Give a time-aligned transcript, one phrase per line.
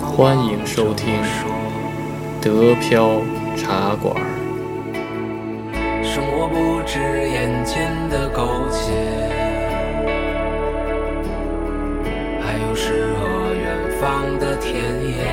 [0.00, 1.22] 欢迎收听
[2.40, 3.20] 德飘
[3.56, 4.14] 茶馆。
[6.02, 8.92] 生活不止眼前的苟且，
[12.40, 13.66] 还有诗和远
[14.00, 15.24] 方的田野。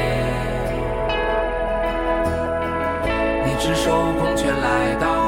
[3.46, 5.19] 你赤手空拳来到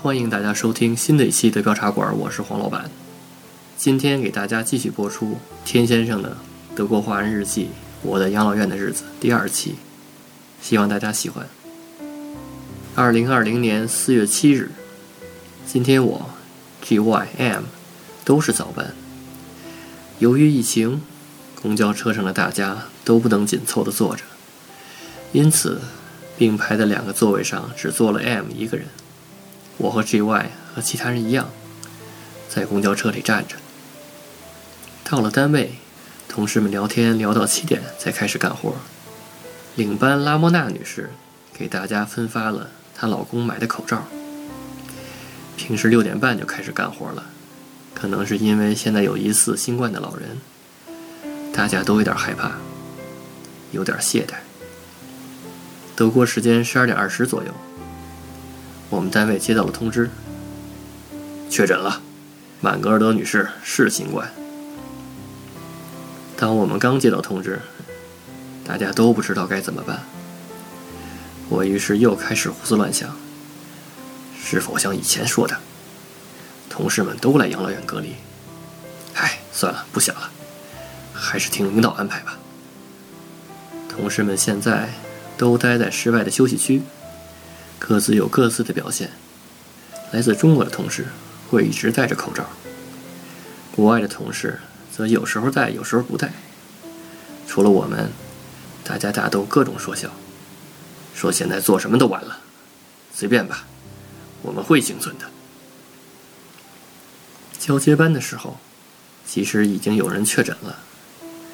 [0.00, 2.88] 欢迎大家收听新的一期德飘茶馆，我是黄老板。
[3.76, 6.36] 今天给大家继续播出天先生的
[6.76, 7.64] 《德国华人日记》
[8.02, 9.74] 我的养老院的日子第二期，
[10.62, 11.48] 希望大家喜欢。
[12.94, 14.70] 二零二零年四月七日，
[15.66, 16.30] 今天我
[16.80, 17.64] G Y M
[18.24, 18.94] 都是早班。
[20.20, 21.02] 由于疫情，
[21.60, 24.22] 公交车上的大家都不能紧凑地坐着，
[25.32, 25.80] 因此
[26.36, 28.86] 并排的两个座位上只坐了 M 一个人。
[29.78, 31.48] 我和 G Y 和其他人一样，
[32.48, 33.56] 在公交车里站着。
[35.04, 35.76] 到了单位，
[36.28, 38.74] 同事们聊天聊到七点才开始干活。
[39.76, 41.10] 领班拉莫娜女士
[41.52, 44.04] 给大家分发了她老公买的口罩。
[45.56, 47.26] 平时六点半就开始干活了，
[47.94, 50.38] 可能是因为现在有疑似新冠的老人，
[51.52, 52.52] 大家都有点害怕，
[53.70, 54.34] 有点懈怠。
[55.96, 57.52] 德国时间十二点二十左右，
[58.90, 60.10] 我们单位接到了通知，
[61.50, 62.00] 确诊了，
[62.60, 64.32] 满格尔德女士是新冠。
[66.36, 67.60] 当我们刚接到通知，
[68.64, 70.02] 大家都不知道该怎么办。
[71.48, 73.14] 我于是又开始胡思乱想：
[74.42, 75.58] 是否像以前说的，
[76.70, 78.14] 同事们都来养老院隔离？
[79.14, 80.30] 唉，算了，不想了，
[81.12, 82.38] 还是听领导安排吧。
[83.88, 84.90] 同事们现在
[85.36, 86.82] 都待在室外的休息区，
[87.78, 89.10] 各自有各自的表现。
[90.12, 91.06] 来自中国的同事
[91.48, 92.48] 会一直戴着口罩，
[93.74, 94.60] 国外的同事。
[94.90, 96.32] 则有时候戴，有时候不戴。
[97.46, 98.10] 除了我们，
[98.82, 100.10] 大家大都各种说笑，
[101.14, 102.40] 说现在做什么都晚了，
[103.14, 103.64] 随便吧，
[104.42, 105.26] 我们会幸存的。
[107.60, 108.58] 交接班的时候，
[109.24, 110.80] 其实已经有人确诊了，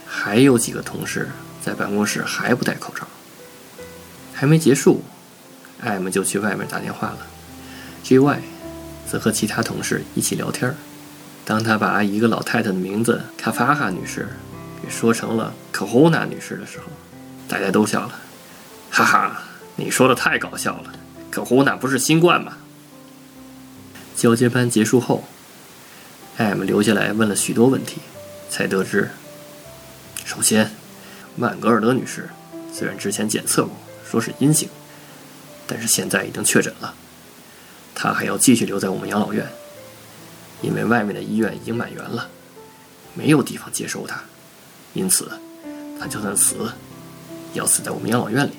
[0.07, 1.29] 还有几个同事
[1.63, 3.07] 在办公室还不戴口罩。
[4.33, 5.05] 还没结束，
[5.85, 7.19] 艾姆就去外面打电话了
[8.03, 8.41] ，G.Y.
[9.07, 10.75] 则和其他同事一起聊天。
[11.45, 14.27] 当他把一个老太太的名字卡法哈女士
[14.83, 16.87] 给说成了可欧娜女士的时候，
[17.47, 18.13] 大家都笑了，
[18.91, 19.43] 哈哈，
[19.77, 20.93] 你说的太搞笑了，
[21.31, 22.55] 可欧娜不是新冠吗？
[24.17, 25.25] 交接班结束后
[26.39, 28.01] ，M 留下来问了许多问题，
[28.49, 29.11] 才得知，
[30.25, 30.71] 首先，
[31.37, 32.31] 曼格尔德女士
[32.73, 33.77] 虽然之前检测过
[34.09, 34.69] 说是阴性，
[35.67, 36.95] 但是现在已经确诊了，
[37.95, 39.47] 他还要继续留在我们养老院。
[40.63, 42.29] 因为外面的医院已经满员了，
[43.13, 44.23] 没有地方接收他，
[44.95, 45.31] 因此
[46.01, 46.57] 他就算死，
[47.53, 48.53] 要死在我们养老院里。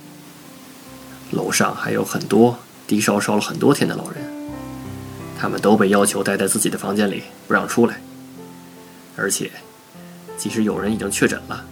[1.31, 4.23] 楼上还有很多低烧烧了很多天的老人，
[5.39, 7.99] 他们都被要求待在自己的房间里，不让出来。
[9.17, 9.51] 而且，
[10.37, 11.65] 即使有人已经确诊了，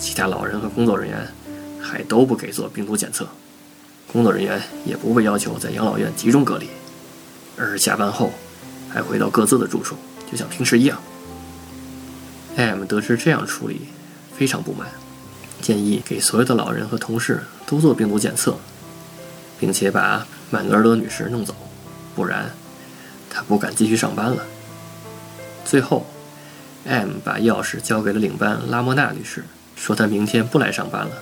[0.00, 1.32] 其他老人和工作人员
[1.80, 3.28] 还都不给做病毒检测，
[4.12, 6.68] 工作人员也不被要求在养老院集中隔离，
[7.56, 8.32] 而是下班后。
[8.88, 9.94] 还回到各自的住处，
[10.30, 10.98] 就像平时一样。
[12.54, 13.88] M 得知这样处理，
[14.34, 14.88] 非常不满，
[15.60, 18.56] 建议给所有的老人和同事都做病毒检测，
[19.60, 21.54] 并且把曼格尔德女士弄走，
[22.14, 22.50] 不然
[23.28, 24.46] 他不敢继续上班了。
[25.66, 26.06] 最后
[26.86, 29.44] ，M 把钥匙交给了领班拉莫娜女士，
[29.74, 31.16] 说她明天不来上班了，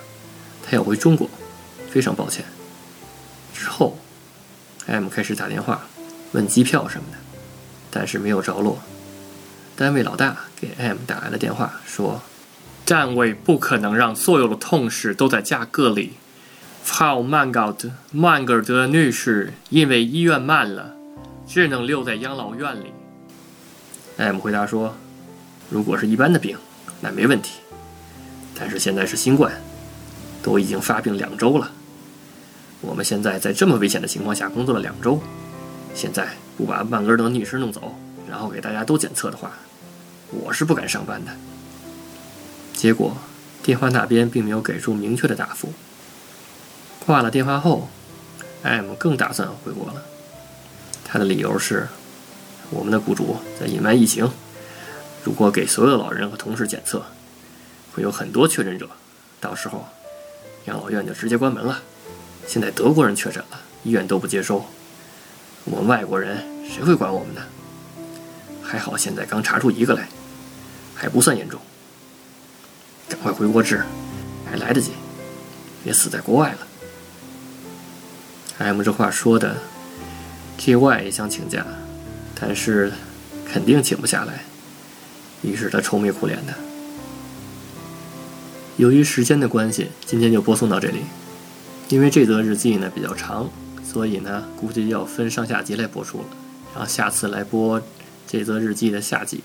[0.63, 1.29] 她要回中国，
[1.91, 2.45] 非常抱歉。
[3.55, 3.97] 之后
[4.85, 5.87] ，M 开始打电话
[6.33, 7.17] 问机票什么的。
[7.97, 8.79] 但是没有着落。
[9.77, 12.21] 单位老大给 M 打来了电话，说
[12.85, 16.11] ：“站位不可能让所有的同事都在家隔离。
[16.85, 20.93] Frau Mangard 曼格尔德女士因为医院满了，
[21.47, 22.91] 只能留在养老院里。
[24.17, 24.97] ”M 回答说
[25.71, 26.57] ：“如果是一般的病，
[26.99, 27.61] 那没问题。
[28.59, 29.53] 但是现在是新冠，
[30.43, 31.71] 都已经发病两周了。
[32.81, 35.21] 我们现在在这么危险的情况下工作了两周，
[35.93, 36.27] 现在。”
[36.57, 37.93] 不把曼格尔德女士弄走，
[38.29, 39.51] 然后给大家都检测的话，
[40.31, 41.31] 我是不敢上班的。
[42.73, 43.17] 结果，
[43.61, 45.73] 电话那边并没有给出明确的答复。
[47.05, 47.89] 挂了电话后
[48.63, 50.01] ，M 更打算回国了。
[51.03, 51.89] 他的理由是，
[52.69, 54.31] 我们的雇主在隐瞒疫情，
[55.25, 57.03] 如果给所有的老人和同事检测，
[57.93, 58.87] 会有很多确诊者，
[59.41, 59.85] 到时候
[60.67, 61.81] 养老院就直接关门了。
[62.47, 64.65] 现在德国人确诊了，医院都不接收，
[65.65, 66.37] 我们外国人
[66.69, 67.41] 谁会管我们呢？
[68.63, 70.07] 还好现在刚查出一个来，
[70.95, 71.59] 还不算严重，
[73.09, 73.83] 赶快回国治，
[74.49, 74.91] 还来得及，
[75.83, 76.57] 别死在国外了。
[78.57, 79.57] M 这话说的
[80.57, 81.65] ，GY 也想请假，
[82.39, 82.93] 但是
[83.45, 84.45] 肯定请不下来，
[85.41, 86.53] 于是他愁眉苦脸的。
[88.77, 91.01] 由于时间的关系，今天就播送到这里。
[91.89, 93.49] 因为这则日记呢比较长，
[93.83, 96.25] 所以呢估计要分上下集来播出了。
[96.73, 97.81] 然后下次来播
[98.27, 99.41] 这则日记的下集。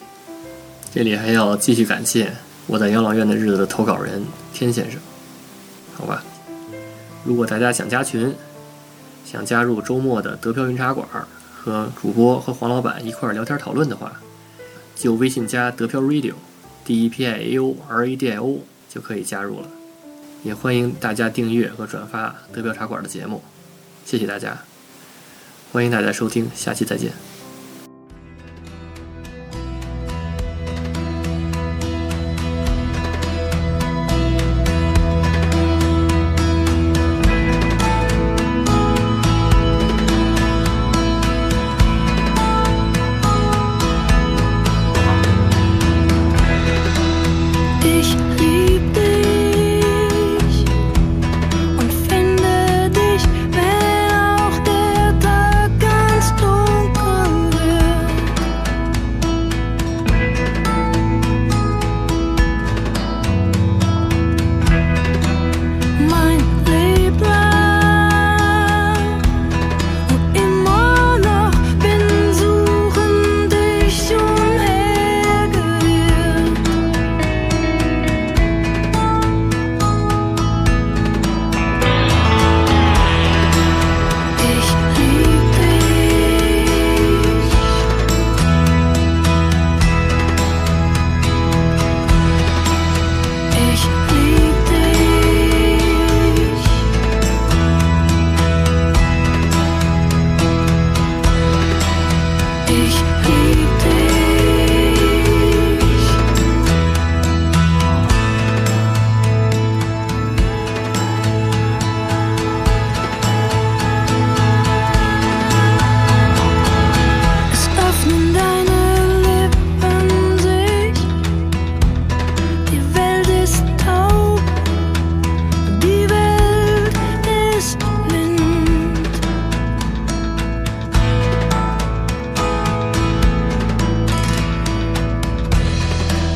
[0.92, 2.32] 这里还要继续感谢
[2.66, 5.00] 我在养老院的日子的投稿人天先生。
[5.94, 6.24] 好吧，
[7.24, 8.34] 如果大家想加群，
[9.24, 11.06] 想加入周末的德飘云茶馆
[11.54, 14.18] 和主播和黄老板一块儿聊天讨论的话，
[14.96, 19.68] 就微信加德飘 Radio，D E P I A O R A D I O 就可以加入了。
[20.42, 23.42] 也欢迎大家订阅和转发德标茶馆的节目，
[24.04, 24.62] 谢谢大家，
[25.72, 27.29] 欢迎大家收听，下期再见。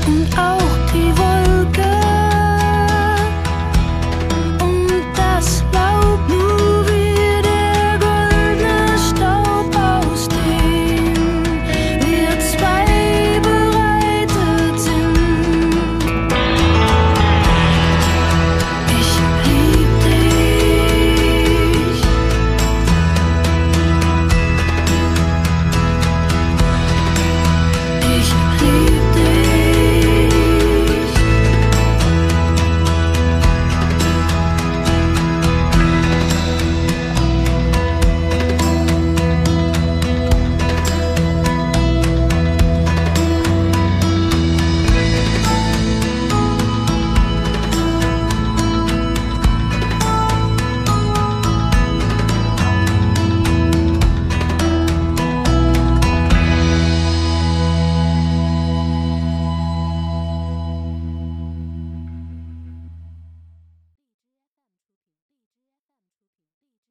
[0.06, 1.14] und auch die